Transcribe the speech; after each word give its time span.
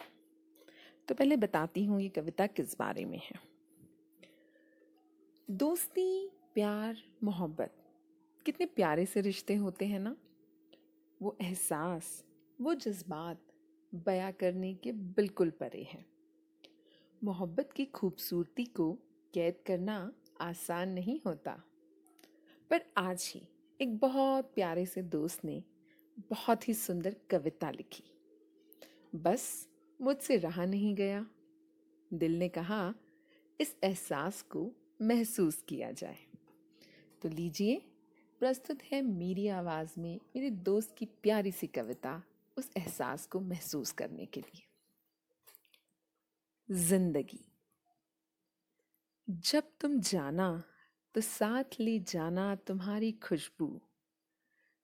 तो 1.08 1.16
पहले 1.16 1.38
बताती 1.38 1.86
हूँ 1.86 2.02
ये 2.02 2.10
कविता 2.10 2.48
किस 2.48 2.80
बारे 2.80 3.06
में 3.06 3.18
है. 3.18 3.40
दोस्ती 5.52 6.30
प्यार 6.54 6.98
मोहब्बत. 7.24 7.74
कितने 8.46 8.66
प्यारे 8.66 9.06
से 9.06 9.22
रिश्ते 9.22 9.56
होते 9.56 9.86
हैं 9.86 10.00
ना? 10.00 10.16
वो 11.22 11.38
एहसास 11.42 12.26
वो 12.62 12.74
जज्बात 12.74 13.40
बयां 13.96 14.32
करने 14.32 14.74
के 14.74 14.92
बिल्कुल 14.92 15.50
परे 15.50 15.84
हैं. 15.84 16.06
मोहब्बत 17.24 17.70
की 17.76 17.86
खूबसूरती 17.86 18.66
को 18.66 18.94
कैद 19.34 19.56
करना 19.68 20.14
आसान 20.42 20.90
नहीं 20.90 21.20
होता. 21.26 21.64
पर 22.70 22.82
आज 22.98 23.32
ही 23.36 23.48
एक 23.82 23.98
बहुत 23.98 24.52
प्यारे 24.56 24.86
से 24.86 25.02
दोस्त 25.02 25.46
ने 25.46 25.64
बहुत 26.30 26.68
ही 26.68 26.74
सुंदर 26.74 27.16
कविता 27.30 27.72
लिखी। 27.72 28.04
बस 29.16 29.70
मुझसे 30.02 30.38
रहा 30.38 30.66
नहीं 30.66 30.96
गया। 30.96 31.26
दिल 32.14 32.40
ने 32.40 32.50
कहा, 32.50 32.94
इस 33.60 33.76
एहसास 33.84 34.42
को 34.42 34.72
महसूस 35.02 35.64
किया 35.68 35.92
जाए। 35.92 36.18
तो 37.22 37.30
लीजिए, 37.30 37.82
प्रस्तुत 38.40 38.84
है 38.84 39.02
मेरी 39.02 39.48
आवाज़ 39.48 40.00
में 40.00 40.20
मेरे 40.36 40.50
दोस्त 40.50 40.96
की 40.98 41.06
प्यारी 41.06 41.52
सी 41.52 41.68
कविता 41.68 42.24
उस 42.58 42.70
एहसास 42.78 43.26
को 43.26 43.40
महसूस 43.40 43.92
करने 43.92 44.26
के 44.26 44.42
लिए। 44.42 44.64
ज़िंदगी। 46.72 47.46
जब 49.30 49.64
तुम 49.82 50.00
जाना 50.00 50.64
तो 51.16 51.22
साथ 51.22 51.80
ले 51.80 52.00
जाना 52.00 52.56
तुम्हारी 52.56 53.12
खुशबू 53.12 53.68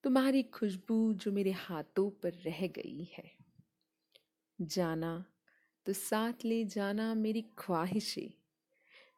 तुम्हारी 0.03 0.43
खुशबू 0.43 1.13
जो 1.13 1.31
मेरे 1.31 1.51
हाथों 1.51 2.09
पर 2.23 2.33
रह 2.33 2.67
गई 2.67 3.07
है। 3.13 3.31
जाना 4.59 5.25
तो 5.85 5.93
साथ 5.93 6.45
ले 6.45 6.63
जाना 6.65 7.13
मेरी 7.13 7.41
ख्वाहिशें 7.57 8.29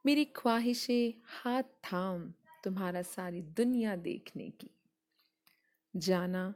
मेरी 0.05 0.25
ख्वाहिशें 0.25 1.13
हाथ 1.25 1.63
थाम 1.83 2.33
तुम्हारा 2.63 3.01
सारी 3.01 3.41
दुनिया 3.41 3.95
देखने 3.95 4.49
की। 4.49 4.69
जाना 5.95 6.53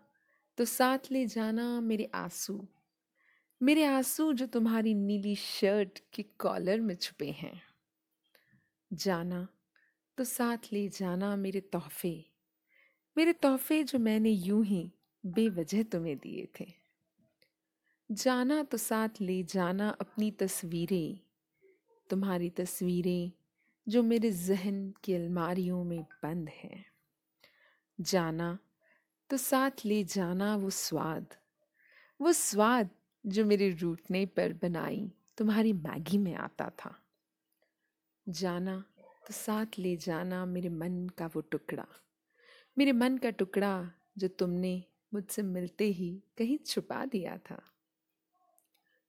तो 0.58 0.66
साथ 0.66 1.12
ले 1.12 1.26
जाना 1.26 1.82
मेरे 1.82 2.10
आँसू 2.16 2.68
मेरे 3.62 3.84
आँसू 3.86 4.32
जो 4.34 4.46
तुम्हारी 4.46 4.94
नीली 4.94 5.36
शर्ट 5.36 6.00
के 6.14 6.24
कॉलर 6.40 6.80
में 6.80 6.96
छुपे 6.96 7.30
हैं। 7.32 7.62
जाना 8.92 9.48
तो 10.18 10.24
साथ 10.24 10.58
ले 10.74 10.88
जाना 10.90 11.36
मेरे 11.36 11.60
तोहफे। 11.62 12.26
मेरे 13.18 13.34
तोहफे 13.34 13.84
जो 13.84 14.00
मैंने 14.00 14.30
यूँ 14.30 14.64
ही 14.66 14.92
बेवजह 15.24 15.84
तुम्हें 15.84 16.18
दिए 16.18 16.48
थे। 16.60 16.66
जाना 18.10 18.64
तो 18.64 18.78
साथ 18.78 19.22
ले 19.22 19.44
जाना 19.44 19.90
अपनी 19.90 20.32
तस्वीरें, 20.32 21.20
तुम्हारी 22.10 22.50
तस्वीरें 22.50 23.32
जो 23.88 24.04
मेरे 24.04 24.32
जहन 24.32 24.94
की 25.04 25.14
अलमारियों 25.14 25.84
में 25.84 26.02
बंद 26.24 26.50
हैं। 26.50 26.86
जाना 28.00 28.58
तो 29.30 29.38
साथ 29.38 29.86
ले 29.86 30.04
जाना 30.04 30.56
वो 30.56 30.70
स्वाद 30.70 31.36
वो 32.20 32.32
स्वाद 32.34 32.90
जो 33.26 33.46
मेरे 33.46 33.70
रूटने 33.72 34.26
पर 34.26 34.54
बनाई 34.54 35.12
तुम्हारी 35.38 35.74
मैगी 35.74 36.18
में 36.18 36.34
आता 36.36 36.70
था। 36.70 36.96
जाना 38.28 38.84
तो 39.26 39.34
साथ 39.34 39.80
ले 39.80 39.96
जाना 39.98 40.46
मेरे 40.46 40.70
मन 40.70 41.08
का 41.18 41.26
वो 41.26 41.42
टुकड़ा। 41.42 41.86
मेरे 42.78 42.92
मन 42.92 43.18
का 43.18 43.30
टुकड़ा 43.30 43.92
जो 44.18 44.28
तुमने 44.30 44.84
मुझसे 45.14 45.42
मिलते 45.42 45.86
ही 45.90 46.12
कहीं 46.38 46.58
छुपा 46.58 47.06
दिया 47.06 47.38
था। 47.38 47.62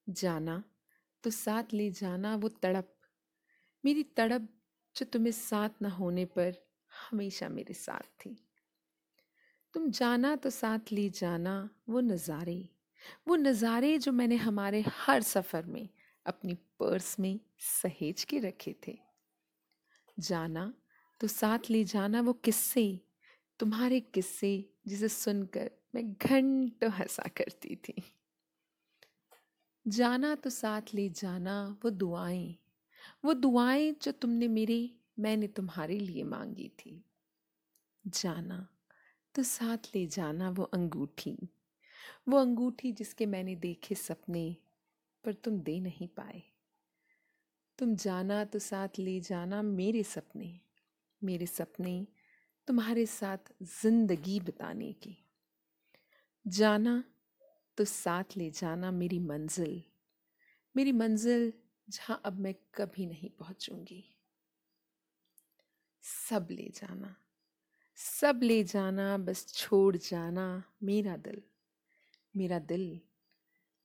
जाना 0.06 0.62
तो 1.24 1.30
साथ 1.30 1.74
ले 1.74 1.90
जाना 1.90 2.34
वो 2.36 2.48
तड़प। 2.48 2.92
मेरी 3.84 4.02
तड़प 4.16 4.48
जो 4.96 5.06
तुम्हें 5.06 5.32
साथ 5.32 5.82
ना 5.82 5.88
होने 5.88 6.24
पर 6.24 6.54
हमेशा 6.92 7.48
मेरे 7.48 7.74
साथ 7.74 8.10
थी। 8.20 8.36
तुम 9.74 9.90
जाना 9.90 10.34
तो 10.36 10.50
साथ 10.50 10.92
ले 10.92 11.08
जाना 11.10 11.58
वो 11.88 12.00
नज़ारे। 12.00 12.68
वो 13.28 13.36
नज़ारे 13.36 13.96
जो 13.98 14.12
मैंने 14.12 14.36
हमारे 14.36 14.84
हर 14.88 15.22
सफ़र 15.22 15.66
में 15.66 15.88
अपनी 16.26 16.54
पर्स 16.54 17.18
में 17.20 17.38
सहेज 17.60 18.24
के 18.24 18.38
रखे 18.38 18.74
थे। 18.86 19.05
जाना 20.18 20.74
तो 21.20 21.26
साथ 21.26 21.58
ले 21.70 21.84
जाना 21.84 22.20
वो 22.20 22.32
किस्से, 22.32 23.00
तुम्हारे 23.58 24.00
किस्से 24.00 24.70
जिसे 24.86 25.08
सुनकर 25.08 25.70
मैं 25.94 26.12
घंटों 26.12 26.90
हंसा 26.90 27.28
करती 27.28 27.76
थी। 27.76 28.02
जाना 29.88 30.34
तो 30.34 30.50
साथ 30.50 30.82
ले 30.94 31.08
जाना, 31.08 31.78
वो 31.84 31.90
दुआएँ 31.90 32.56
वो 33.24 33.34
दुआएँ 33.34 33.94
जो 34.02 34.12
तुमने 34.12 34.48
मेरे, 34.48 34.90
मैंने 35.18 35.46
तुम्हारे 35.46 35.98
लिए 35.98 36.24
मांगी 36.24 36.68
थी। 36.68 37.04
जाना 38.06 38.68
तो 39.34 39.42
साथ 39.42 39.78
ले 39.94 40.06
जाना 40.06 40.50
वो 40.50 40.62
अंगूठी 40.62 41.50
वो 42.28 42.38
अंगूठी 42.38 42.92
जिसके 42.92 43.26
मैंने 43.26 43.56
देखे 43.56 43.94
सपने, 43.94 44.56
पर 45.24 45.32
तुम 45.32 45.58
दे 45.60 45.80
नहीं 45.80 46.08
पाए। 46.08 46.42
तुम 47.78 47.94
जाना 47.96 48.44
तो 48.44 48.58
साथ 48.58 48.98
ले 48.98 49.18
जाना 49.20 49.60
मेरे 49.62 50.02
सपने 50.02 50.58
मेरे 51.22 51.46
सपने 51.46 52.06
तुम्हारे 52.68 53.04
साथ 53.06 53.52
ज़िंदगी 53.62 54.38
बिताने 54.40 54.92
की। 54.92 55.16
जाना 56.46 57.02
तो 57.78 57.84
साथ 57.84 58.36
ले 58.36 58.50
जाना 58.50 58.90
मेरी 58.90 59.18
मंजिल 59.18 59.82
मेरी 60.74 60.92
मंजिल 60.92 61.52
जहाँ 61.88 62.20
अब 62.24 62.38
मैं 62.38 62.54
कभी 62.74 63.06
नहीं 63.06 63.30
पहुँचूँगी। 63.30 64.04
सब 66.04 66.48
ले 66.50 66.70
जाना, 66.74 67.14
सब 67.98 68.40
ले 68.42 68.62
जाना, 68.64 69.16
बस 69.18 69.46
छोड़ 69.54 69.96
जाना 69.96 70.62
मेरा 70.82 71.16
दिल 71.18 71.42
मेरा 72.34 72.58
दिल 72.58 73.00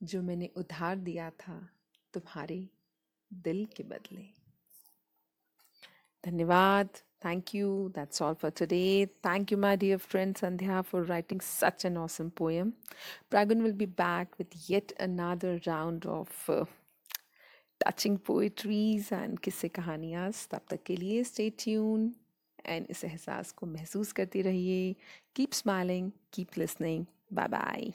जो 0.02 0.22
मैंने 0.22 0.50
उधार 0.58 0.96
दिया 0.98 1.30
था 1.40 1.60
तुम्हारे 2.14 2.68
दिल 3.34 3.66
के 3.78 3.84
बदले। 3.84 4.26
धन्यवाद। 6.24 6.90
Thank 7.26 7.54
you 7.56 7.88
that's 7.96 8.22
all 8.22 8.34
for 8.34 8.52
today 8.52 9.06
thank 9.26 9.52
you 9.52 9.58
my 9.58 9.78
dear 9.78 9.98
friend 9.98 10.36
Sandhya 10.38 10.82
for 10.82 11.06
writing 11.06 11.42
such 11.42 11.86
an 11.86 11.98
awesome 11.98 12.30
poem 12.30 12.72
Pragun 13.30 13.62
will 13.62 13.74
be 13.74 13.86
back 13.86 14.36
with 14.40 14.60
yet 14.70 14.92
another 15.02 15.62
round 15.68 16.06
of 16.06 16.52
touching 17.82 18.18
poetries 18.18 19.10
and 19.14 19.40
किस्से 19.40 19.68
कहानियाँ 19.70 20.32
तब 20.52 20.62
तक 20.70 20.84
के 20.86 20.96
लिए 20.96 21.24
स्टे 21.24 21.50
ट्यून 21.60 22.14
एंड 22.66 22.88
इस 22.90 23.04
एहसास 23.04 23.52
को 23.52 23.66
महसूस 23.66 24.12
करते 24.12 24.42
रहिए 24.42 24.96
keep 25.36 25.54
smiling 25.54 26.12
keep 26.34 26.58
listening 26.58 27.06
bye 27.34 27.48
bye 27.48 27.92